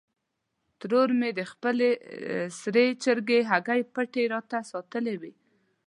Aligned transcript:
ترور 0.79 1.09
مې 1.19 1.29
د 1.39 1.41
خپلې 1.51 1.89
سرې 2.59 2.87
چرګې 3.03 3.39
هګۍ 3.51 3.81
پټې 3.93 4.23
راته 4.33 4.57
ساتلې 4.71 5.15
وې. 5.21 5.33